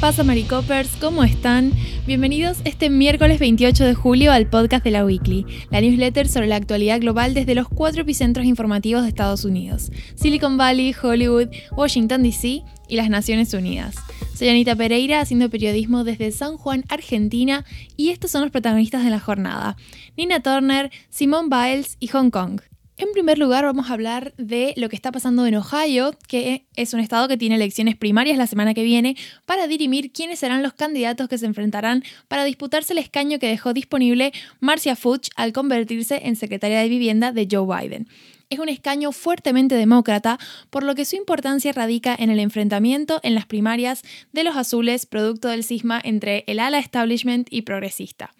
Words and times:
pasa, 0.00 0.24
Maricopers? 0.24 0.96
¿Cómo 0.98 1.24
están? 1.24 1.72
Bienvenidos 2.06 2.62
este 2.64 2.88
miércoles 2.88 3.38
28 3.38 3.84
de 3.84 3.94
julio 3.94 4.32
al 4.32 4.48
podcast 4.48 4.82
de 4.82 4.90
la 4.90 5.04
Weekly, 5.04 5.44
la 5.70 5.82
newsletter 5.82 6.26
sobre 6.26 6.46
la 6.46 6.56
actualidad 6.56 7.00
global 7.00 7.34
desde 7.34 7.54
los 7.54 7.68
cuatro 7.68 8.00
epicentros 8.00 8.46
informativos 8.46 9.02
de 9.02 9.10
Estados 9.10 9.44
Unidos: 9.44 9.92
Silicon 10.14 10.56
Valley, 10.56 10.94
Hollywood, 11.00 11.48
Washington 11.76 12.22
DC 12.22 12.62
y 12.88 12.96
las 12.96 13.10
Naciones 13.10 13.52
Unidas. 13.52 13.94
Soy 14.34 14.48
Anita 14.48 14.74
Pereira, 14.74 15.20
haciendo 15.20 15.50
periodismo 15.50 16.02
desde 16.02 16.30
San 16.30 16.56
Juan, 16.56 16.84
Argentina, 16.88 17.66
y 17.98 18.08
estos 18.08 18.30
son 18.30 18.40
los 18.40 18.50
protagonistas 18.50 19.04
de 19.04 19.10
la 19.10 19.20
jornada: 19.20 19.76
Nina 20.16 20.40
Turner, 20.40 20.90
Simone 21.10 21.50
Biles 21.50 21.98
y 22.00 22.06
Hong 22.06 22.30
Kong. 22.30 22.62
En 23.00 23.12
primer 23.12 23.38
lugar, 23.38 23.64
vamos 23.64 23.88
a 23.88 23.94
hablar 23.94 24.34
de 24.36 24.74
lo 24.76 24.90
que 24.90 24.94
está 24.94 25.10
pasando 25.10 25.46
en 25.46 25.54
Ohio, 25.54 26.14
que 26.28 26.66
es 26.76 26.92
un 26.92 27.00
estado 27.00 27.28
que 27.28 27.38
tiene 27.38 27.54
elecciones 27.54 27.96
primarias 27.96 28.36
la 28.36 28.46
semana 28.46 28.74
que 28.74 28.82
viene, 28.82 29.16
para 29.46 29.66
dirimir 29.66 30.12
quiénes 30.12 30.40
serán 30.40 30.62
los 30.62 30.74
candidatos 30.74 31.26
que 31.26 31.38
se 31.38 31.46
enfrentarán 31.46 32.04
para 32.28 32.44
disputarse 32.44 32.92
el 32.92 32.98
escaño 32.98 33.38
que 33.38 33.48
dejó 33.48 33.72
disponible 33.72 34.34
Marcia 34.60 34.96
Fudge 34.96 35.30
al 35.36 35.54
convertirse 35.54 36.20
en 36.26 36.36
secretaria 36.36 36.80
de 36.80 36.90
vivienda 36.90 37.32
de 37.32 37.48
Joe 37.50 37.64
Biden. 37.64 38.06
Es 38.50 38.58
un 38.58 38.68
escaño 38.68 39.12
fuertemente 39.12 39.76
demócrata, 39.76 40.38
por 40.68 40.82
lo 40.82 40.94
que 40.94 41.06
su 41.06 41.16
importancia 41.16 41.72
radica 41.72 42.14
en 42.14 42.28
el 42.28 42.38
enfrentamiento 42.38 43.20
en 43.22 43.34
las 43.34 43.46
primarias 43.46 44.02
de 44.32 44.44
los 44.44 44.56
azules, 44.56 45.06
producto 45.06 45.48
del 45.48 45.64
cisma 45.64 46.02
entre 46.04 46.44
el 46.46 46.58
ala 46.58 46.78
establishment 46.78 47.48
y 47.50 47.62
progresista. 47.62 48.34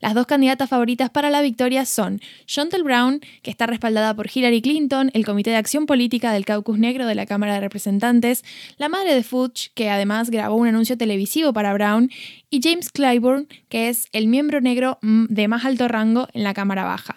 Las 0.00 0.14
dos 0.14 0.26
candidatas 0.26 0.68
favoritas 0.68 1.10
para 1.10 1.30
la 1.30 1.42
victoria 1.42 1.84
son 1.86 2.20
Shontel 2.46 2.82
Brown, 2.82 3.20
que 3.42 3.50
está 3.50 3.66
respaldada 3.66 4.14
por 4.14 4.28
Hillary 4.32 4.62
Clinton, 4.62 5.10
el 5.14 5.24
Comité 5.24 5.50
de 5.50 5.56
Acción 5.56 5.86
Política 5.86 6.32
del 6.32 6.44
Caucus 6.44 6.78
Negro 6.78 7.06
de 7.06 7.14
la 7.14 7.26
Cámara 7.26 7.54
de 7.54 7.60
Representantes, 7.60 8.44
la 8.78 8.88
madre 8.88 9.14
de 9.14 9.22
Fudge, 9.22 9.70
que 9.74 9.90
además 9.90 10.30
grabó 10.30 10.56
un 10.56 10.68
anuncio 10.68 10.96
televisivo 10.96 11.52
para 11.52 11.72
Brown, 11.72 12.10
y 12.50 12.60
James 12.62 12.90
Clyburn, 12.90 13.48
que 13.68 13.88
es 13.88 14.08
el 14.12 14.28
miembro 14.28 14.60
negro 14.60 14.98
de 15.02 15.48
más 15.48 15.64
alto 15.64 15.88
rango 15.88 16.28
en 16.32 16.44
la 16.44 16.54
Cámara 16.54 16.84
Baja. 16.84 17.16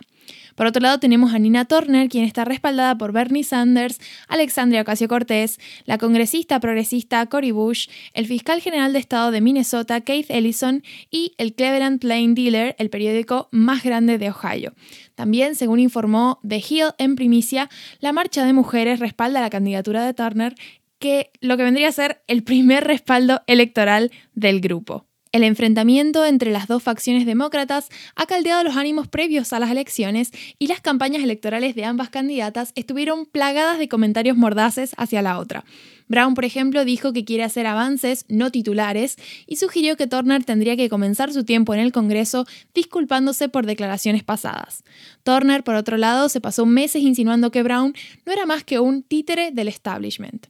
Por 0.60 0.68
otro 0.68 0.82
lado, 0.82 1.00
tenemos 1.00 1.34
a 1.34 1.40
Nina 1.40 1.64
Turner, 1.64 2.10
quien 2.10 2.26
está 2.26 2.44
respaldada 2.44 2.98
por 2.98 3.14
Bernie 3.14 3.46
Sanders, 3.46 3.98
Alexandria 4.28 4.82
Ocasio 4.82 5.08
Cortés, 5.08 5.58
la 5.86 5.98
congresista 5.98 6.60
progresista 6.60 7.26
Cory 7.28 7.52
Bush, 7.52 7.88
el 8.14 8.26
fiscal 8.26 8.60
general 8.60 8.92
de 8.92 9.00
Estado 9.00 9.32
de 9.32 9.40
Minnesota, 9.40 10.02
Keith 10.02 10.30
Ellison, 10.30 10.84
y 11.10 11.32
el 11.38 11.54
Cleveland 11.54 12.02
Plain 12.02 12.36
Dealer, 12.36 12.76
el 12.78 12.90
periódico 12.90 13.48
más 13.54 13.86
grande 13.86 14.18
de 14.18 14.32
Ohio. 14.32 14.74
También, 15.16 15.56
según 15.56 15.80
informó 15.80 16.42
The 16.46 16.58
Hill 16.58 16.92
en 16.98 17.16
primicia, 17.16 17.70
la 18.02 18.12
marcha 18.12 18.44
de 18.44 18.52
mujeres 18.52 19.00
respalda 19.00 19.40
la 19.40 19.50
candidatura 19.50 20.06
de 20.06 20.14
Turner, 20.14 20.56
que 21.00 21.32
lo 21.40 21.56
que 21.56 21.64
vendría 21.64 21.88
a 21.88 21.94
ser 21.94 22.22
el 22.28 22.44
primer 22.44 22.84
respaldo 22.84 23.44
electoral 23.48 24.12
del 24.34 24.60
grupo. 24.60 25.09
El 25.32 25.44
enfrentamiento 25.44 26.26
entre 26.26 26.50
las 26.50 26.68
dos 26.68 26.82
facciones 26.82 27.28
demócratas 27.28 27.90
ha 28.16 28.26
caldeado 28.26 28.64
los 28.64 28.78
ánimos 28.78 29.08
previos 29.08 29.54
a 29.54 29.60
las 29.60 29.70
elecciones 29.70 30.32
y 30.58 30.66
las 30.66 30.82
campañas 30.82 31.22
electorales 31.22 31.76
de 31.76 31.86
ambas 31.86 32.10
candidatas 32.10 32.72
estuvieron 32.74 33.28
plagadas 33.28 33.78
de 33.78 33.88
comentarios 33.88 34.36
mordaces 34.36 34.96
hacia 34.98 35.22
la 35.22 35.38
otra. 35.38 35.66
Brown, 36.08 36.34
por 36.34 36.46
ejemplo, 36.46 36.84
dijo 36.84 37.14
que 37.14 37.26
quiere 37.26 37.44
hacer 37.44 37.68
avances 37.68 38.26
no 38.28 38.50
titulares 38.50 39.18
y 39.46 39.58
sugirió 39.58 39.98
que 39.98 40.08
Turner 40.08 40.44
tendría 40.44 40.76
que 40.76 40.90
comenzar 40.90 41.32
su 41.32 41.44
tiempo 41.44 41.76
en 41.76 41.80
el 41.80 41.92
Congreso 41.92 42.48
disculpándose 42.74 43.50
por 43.50 43.68
declaraciones 43.68 44.24
pasadas. 44.24 44.84
Turner, 45.22 45.64
por 45.64 45.76
otro 45.76 45.98
lado, 45.98 46.30
se 46.30 46.42
pasó 46.42 46.66
meses 46.66 47.04
insinuando 47.04 47.52
que 47.52 47.62
Brown 47.62 47.94
no 48.26 48.34
era 48.34 48.48
más 48.48 48.64
que 48.64 48.80
un 48.80 49.04
títere 49.04 49.52
del 49.52 49.68
establishment. 49.68 50.48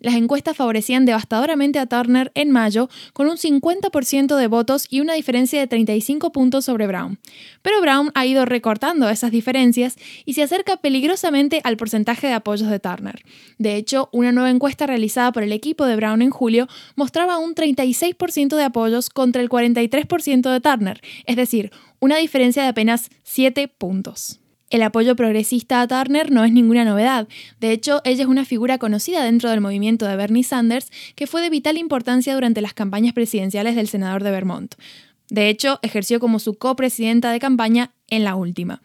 Las 0.00 0.14
encuestas 0.14 0.56
favorecían 0.56 1.04
devastadoramente 1.04 1.78
a 1.78 1.86
Turner 1.86 2.32
en 2.34 2.50
mayo, 2.50 2.88
con 3.12 3.28
un 3.28 3.36
50% 3.36 4.36
de 4.36 4.46
votos 4.46 4.86
y 4.88 5.00
una 5.00 5.14
diferencia 5.14 5.60
de 5.60 5.66
35 5.66 6.32
puntos 6.32 6.64
sobre 6.64 6.86
Brown. 6.86 7.18
Pero 7.62 7.80
Brown 7.80 8.10
ha 8.14 8.26
ido 8.26 8.46
recortando 8.46 9.08
esas 9.08 9.30
diferencias 9.30 9.96
y 10.24 10.34
se 10.34 10.42
acerca 10.42 10.78
peligrosamente 10.78 11.60
al 11.64 11.76
porcentaje 11.76 12.26
de 12.26 12.32
apoyos 12.32 12.70
de 12.70 12.80
Turner. 12.80 13.22
De 13.58 13.76
hecho, 13.76 14.08
una 14.12 14.32
nueva 14.32 14.50
encuesta 14.50 14.86
realizada 14.86 15.32
por 15.32 15.42
el 15.42 15.52
equipo 15.52 15.84
de 15.84 15.96
Brown 15.96 16.22
en 16.22 16.30
julio 16.30 16.66
mostraba 16.96 17.38
un 17.38 17.54
36% 17.54 18.56
de 18.56 18.64
apoyos 18.64 19.10
contra 19.10 19.42
el 19.42 19.48
43% 19.48 20.50
de 20.50 20.60
Turner, 20.60 21.00
es 21.26 21.36
decir, 21.36 21.70
una 22.00 22.16
diferencia 22.16 22.62
de 22.62 22.70
apenas 22.70 23.10
7 23.24 23.68
puntos. 23.68 24.39
El 24.70 24.82
apoyo 24.82 25.16
progresista 25.16 25.80
a 25.80 25.88
Turner 25.88 26.30
no 26.30 26.44
es 26.44 26.52
ninguna 26.52 26.84
novedad. 26.84 27.26
De 27.58 27.72
hecho, 27.72 28.00
ella 28.04 28.22
es 28.22 28.28
una 28.28 28.44
figura 28.44 28.78
conocida 28.78 29.24
dentro 29.24 29.50
del 29.50 29.60
movimiento 29.60 30.06
de 30.06 30.14
Bernie 30.14 30.44
Sanders 30.44 30.92
que 31.16 31.26
fue 31.26 31.42
de 31.42 31.50
vital 31.50 31.76
importancia 31.76 32.34
durante 32.34 32.60
las 32.60 32.72
campañas 32.72 33.12
presidenciales 33.12 33.74
del 33.74 33.88
senador 33.88 34.22
de 34.22 34.30
Vermont. 34.30 34.76
De 35.28 35.48
hecho, 35.48 35.80
ejerció 35.82 36.20
como 36.20 36.38
su 36.38 36.54
copresidenta 36.54 37.32
de 37.32 37.40
campaña 37.40 37.90
en 38.08 38.22
la 38.22 38.36
última. 38.36 38.80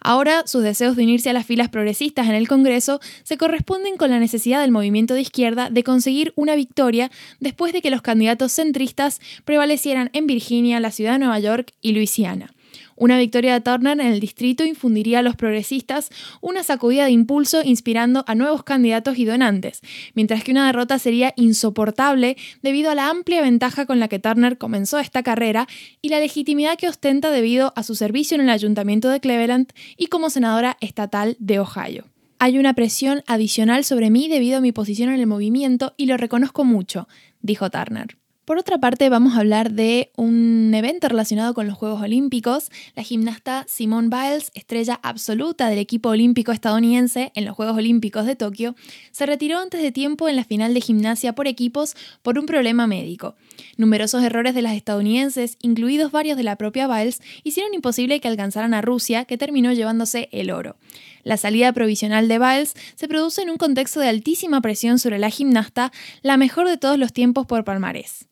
Ahora, 0.00 0.42
sus 0.46 0.62
deseos 0.62 0.96
de 0.96 1.04
unirse 1.04 1.30
a 1.30 1.32
las 1.32 1.46
filas 1.46 1.70
progresistas 1.70 2.28
en 2.28 2.34
el 2.34 2.48
Congreso 2.48 3.00
se 3.22 3.38
corresponden 3.38 3.96
con 3.96 4.10
la 4.10 4.18
necesidad 4.18 4.60
del 4.60 4.72
movimiento 4.72 5.14
de 5.14 5.22
izquierda 5.22 5.70
de 5.70 5.84
conseguir 5.84 6.34
una 6.36 6.56
victoria 6.56 7.10
después 7.40 7.72
de 7.72 7.80
que 7.80 7.90
los 7.90 8.02
candidatos 8.02 8.52
centristas 8.52 9.20
prevalecieran 9.44 10.10
en 10.12 10.26
Virginia, 10.26 10.80
la 10.80 10.90
ciudad 10.90 11.12
de 11.12 11.20
Nueva 11.20 11.38
York 11.38 11.72
y 11.80 11.92
Luisiana. 11.92 12.52
Una 12.96 13.18
victoria 13.18 13.54
de 13.54 13.60
Turner 13.60 14.00
en 14.00 14.06
el 14.06 14.20
distrito 14.20 14.64
infundiría 14.64 15.20
a 15.20 15.22
los 15.22 15.36
progresistas 15.36 16.10
una 16.40 16.62
sacudida 16.62 17.04
de 17.04 17.10
impulso 17.10 17.62
inspirando 17.64 18.24
a 18.26 18.34
nuevos 18.34 18.62
candidatos 18.64 19.18
y 19.18 19.24
donantes, 19.24 19.80
mientras 20.14 20.44
que 20.44 20.52
una 20.52 20.66
derrota 20.66 20.98
sería 20.98 21.32
insoportable 21.36 22.36
debido 22.62 22.90
a 22.90 22.94
la 22.94 23.08
amplia 23.08 23.42
ventaja 23.42 23.86
con 23.86 24.00
la 24.00 24.08
que 24.08 24.18
Turner 24.18 24.58
comenzó 24.58 24.98
esta 24.98 25.22
carrera 25.22 25.66
y 26.00 26.08
la 26.08 26.20
legitimidad 26.20 26.76
que 26.76 26.88
ostenta 26.88 27.30
debido 27.30 27.72
a 27.76 27.82
su 27.82 27.94
servicio 27.94 28.34
en 28.34 28.42
el 28.42 28.50
ayuntamiento 28.50 29.08
de 29.08 29.20
Cleveland 29.20 29.72
y 29.96 30.06
como 30.06 30.30
senadora 30.30 30.76
estatal 30.80 31.36
de 31.38 31.58
Ohio. 31.58 32.04
Hay 32.38 32.58
una 32.58 32.74
presión 32.74 33.22
adicional 33.28 33.84
sobre 33.84 34.10
mí 34.10 34.28
debido 34.28 34.58
a 34.58 34.60
mi 34.60 34.72
posición 34.72 35.10
en 35.10 35.20
el 35.20 35.28
movimiento 35.28 35.94
y 35.96 36.06
lo 36.06 36.16
reconozco 36.16 36.64
mucho, 36.64 37.06
dijo 37.40 37.70
Turner. 37.70 38.21
Por 38.44 38.58
otra 38.58 38.78
parte, 38.78 39.08
vamos 39.08 39.34
a 39.34 39.38
hablar 39.38 39.70
de 39.70 40.10
un 40.16 40.72
evento 40.74 41.06
relacionado 41.06 41.54
con 41.54 41.68
los 41.68 41.78
Juegos 41.78 42.02
Olímpicos. 42.02 42.70
La 42.96 43.04
gimnasta 43.04 43.64
Simone 43.68 44.08
Biles, 44.08 44.50
estrella 44.54 44.98
absoluta 45.04 45.68
del 45.68 45.78
equipo 45.78 46.08
olímpico 46.08 46.50
estadounidense 46.50 47.30
en 47.36 47.44
los 47.44 47.54
Juegos 47.54 47.76
Olímpicos 47.76 48.26
de 48.26 48.34
Tokio, 48.34 48.74
se 49.12 49.26
retiró 49.26 49.60
antes 49.60 49.80
de 49.80 49.92
tiempo 49.92 50.28
en 50.28 50.34
la 50.34 50.42
final 50.42 50.74
de 50.74 50.80
gimnasia 50.80 51.36
por 51.36 51.46
equipos 51.46 51.94
por 52.22 52.36
un 52.36 52.46
problema 52.46 52.88
médico. 52.88 53.36
Numerosos 53.76 54.24
errores 54.24 54.56
de 54.56 54.62
las 54.62 54.74
estadounidenses, 54.74 55.56
incluidos 55.62 56.10
varios 56.10 56.36
de 56.36 56.42
la 56.42 56.56
propia 56.56 56.88
Biles, 56.88 57.22
hicieron 57.44 57.74
imposible 57.74 58.18
que 58.18 58.26
alcanzaran 58.26 58.74
a 58.74 58.82
Rusia, 58.82 59.24
que 59.24 59.38
terminó 59.38 59.72
llevándose 59.72 60.28
el 60.32 60.50
oro. 60.50 60.74
La 61.22 61.36
salida 61.36 61.72
provisional 61.72 62.26
de 62.26 62.40
Biles 62.40 62.74
se 62.96 63.06
produce 63.06 63.42
en 63.42 63.50
un 63.50 63.56
contexto 63.56 64.00
de 64.00 64.08
altísima 64.08 64.60
presión 64.60 64.98
sobre 64.98 65.20
la 65.20 65.30
gimnasta, 65.30 65.92
la 66.22 66.36
mejor 66.36 66.68
de 66.68 66.78
todos 66.78 66.98
los 66.98 67.12
tiempos 67.12 67.46
por 67.46 67.64
palmarés. 67.64 68.26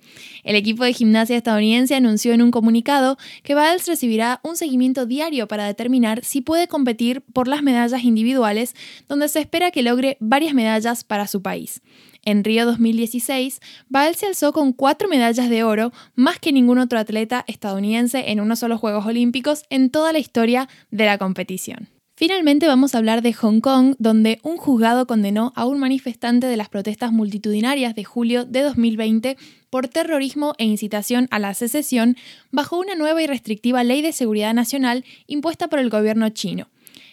El 0.44 0.56
equipo 0.56 0.84
de 0.84 0.92
gimnasia 0.92 1.36
estadounidense 1.36 1.94
anunció 1.94 2.32
en 2.32 2.42
un 2.42 2.50
comunicado 2.50 3.18
que 3.42 3.54
Biles 3.54 3.86
recibirá 3.86 4.40
un 4.42 4.56
seguimiento 4.56 5.06
diario 5.06 5.48
para 5.48 5.66
determinar 5.66 6.24
si 6.24 6.40
puede 6.40 6.68
competir 6.68 7.22
por 7.32 7.48
las 7.48 7.62
medallas 7.62 8.04
individuales, 8.04 8.74
donde 9.08 9.28
se 9.28 9.40
espera 9.40 9.70
que 9.70 9.82
logre 9.82 10.16
varias 10.20 10.54
medallas 10.54 11.04
para 11.04 11.26
su 11.26 11.42
país. 11.42 11.82
En 12.24 12.44
Río 12.44 12.66
2016, 12.66 13.60
Biles 13.88 14.18
se 14.18 14.26
alzó 14.26 14.52
con 14.52 14.72
cuatro 14.72 15.08
medallas 15.08 15.48
de 15.48 15.64
oro, 15.64 15.92
más 16.14 16.38
que 16.38 16.52
ningún 16.52 16.78
otro 16.78 16.98
atleta 16.98 17.44
estadounidense 17.46 18.30
en 18.30 18.40
unos 18.40 18.58
solo 18.58 18.78
Juegos 18.78 19.06
Olímpicos 19.06 19.64
en 19.70 19.90
toda 19.90 20.12
la 20.12 20.18
historia 20.18 20.68
de 20.90 21.06
la 21.06 21.18
competición. 21.18 21.88
Finalmente 22.20 22.66
vamos 22.66 22.94
a 22.94 22.98
hablar 22.98 23.22
de 23.22 23.32
Hong 23.32 23.60
Kong, 23.60 23.94
donde 23.98 24.40
un 24.42 24.58
juzgado 24.58 25.06
condenó 25.06 25.54
a 25.56 25.64
un 25.64 25.78
manifestante 25.78 26.48
de 26.48 26.58
las 26.58 26.68
protestas 26.68 27.12
multitudinarias 27.12 27.94
de 27.94 28.04
julio 28.04 28.44
de 28.44 28.60
2020 28.60 29.38
por 29.70 29.88
terrorismo 29.88 30.52
e 30.58 30.64
incitación 30.64 31.28
a 31.30 31.38
la 31.38 31.54
secesión 31.54 32.18
bajo 32.50 32.78
una 32.78 32.94
nueva 32.94 33.22
y 33.22 33.26
restrictiva 33.26 33.84
ley 33.84 34.02
de 34.02 34.12
seguridad 34.12 34.52
nacional 34.52 35.02
impuesta 35.28 35.68
por 35.68 35.78
el 35.78 35.88
gobierno 35.88 36.28
chino. 36.28 36.68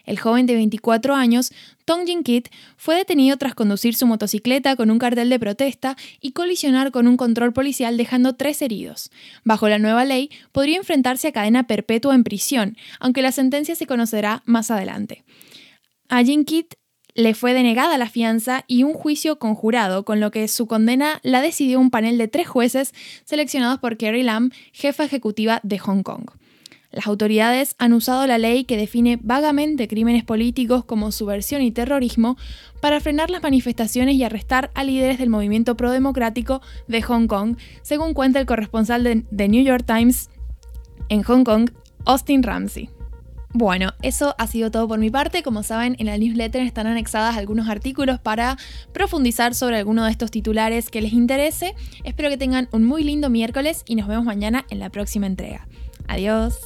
El 0.07 0.18
joven 0.18 0.48
de 0.48 0.56
24 0.56 1.13
años, 1.13 1.51
Tong 1.86 2.07
Jin 2.07 2.24
Kit, 2.24 2.48
fue 2.77 2.95
detenido 2.95 3.38
tras 3.38 3.54
conducir 3.54 3.94
su 3.94 4.07
motocicleta 4.07 4.75
con 4.75 4.89
un 4.89 4.98
cartel 4.98 5.30
de 5.30 5.38
protesta 5.38 5.98
y 6.21 6.31
colisionar 6.31 6.92
con 6.92 7.07
un 7.07 7.18
control 7.18 7.54
policial 7.54 7.98
dejando 7.98 8.33
tres 8.33 8.62
heridos. 8.63 9.12
Bajo 9.44 9.68
la 9.68 9.77
nueva 9.77 10.06
ley, 10.06 10.31
podría 10.54 10.77
enfrentarse 10.77 11.27
a 11.27 11.31
cadena 11.33 11.68
perpetua 11.68 12.15
en 12.15 12.24
prisión, 12.24 12.77
aunque 13.00 13.21
la 13.21 13.33
sentencia 13.33 13.75
se 13.75 13.86
conocerá 13.86 14.44
más 14.45 14.71
adelante. 14.71 15.25
A 16.07 16.24
Jin 16.24 16.45
Kit 16.45 16.75
le 17.13 17.33
fue 17.33 17.53
denegada 17.53 17.98
la 17.98 18.10
fianza 18.10 18.63
y 18.68 18.83
un 18.83 18.94
juicio 18.94 19.39
conjurado, 19.39 20.06
con 20.06 20.21
lo 20.21 20.31
que 20.31 20.48
su 20.48 20.68
condena 20.68 21.19
la 21.24 21.42
decidió 21.42 21.81
un 21.81 21.89
panel 21.89 22.18
de 22.18 22.30
tres 22.30 22.48
jueces 22.48 22.94
seleccionados 23.25 23.80
por 23.80 23.98
Carrie 23.98 24.24
Lam, 24.24 24.51
jefa 24.71 25.03
ejecutiva 25.03 25.60
de 25.63 25.80
Hong 25.80 26.03
Kong. 26.03 26.30
Las 26.92 27.07
autoridades 27.07 27.75
han 27.80 27.94
usado 27.94 28.25
la 28.28 28.38
ley 28.38 28.63
que 28.63 28.78
define 28.78 29.19
vagamente 29.22 29.88
crímenes 29.88 30.24
políticos 30.24 30.86
como 30.86 31.12
subversión 31.12 31.62
y 31.62 31.72
terrorismo 31.72 32.38
para 32.80 33.00
frenar 33.01 33.30
las 33.30 33.44
manifestaciones 33.44 34.16
y 34.16 34.24
arrestar 34.24 34.72
a 34.74 34.84
líderes 34.84 35.18
del 35.18 35.30
movimiento 35.30 35.75
prodemocrático 35.75 36.62
de 36.88 37.01
Hong 37.01 37.28
Kong, 37.28 37.57
según 37.81 38.13
cuenta 38.13 38.39
el 38.39 38.45
corresponsal 38.45 39.04
de 39.04 39.25
The 39.36 39.50
New 39.50 39.63
York 39.63 39.86
Times 39.86 40.30
en 41.10 41.24
Hong 41.24 41.44
Kong, 41.44 41.72
Austin 42.06 42.42
Ramsey. 42.42 42.89
Bueno, 43.54 43.94
eso 44.01 44.36
ha 44.38 44.45
sido 44.45 44.72
todo 44.72 44.88
por 44.88 45.00
mi 45.00 45.10
parte. 45.10 45.42
Como 45.42 45.63
saben, 45.63 45.95
en 46.00 46.06
la 46.06 46.18
newsletter 46.18 46.62
están 46.62 46.86
anexadas 46.86 47.38
algunos 47.38 47.68
artículos 47.69 48.19
para 48.19 48.57
profundizar 48.94 49.56
sobre 49.56 49.78
alguno 49.78 50.06
de 50.06 50.12
estos 50.12 50.31
titulares 50.31 50.89
que 50.89 51.01
les 51.01 51.13
interese. 51.13 51.74
Espero 52.04 52.30
que 52.30 52.38
tengan 52.38 52.69
un 52.72 52.84
muy 52.84 53.04
lindo 53.04 53.30
miércoles 53.30 53.84
y 53.88 53.95
nos 53.95 54.07
vemos 54.07 54.25
mañana 54.25 54.66
en 54.69 54.80
la 54.80 54.89
próxima 54.89 55.28
entrega. 55.28 55.68
Adiós. 56.07 56.59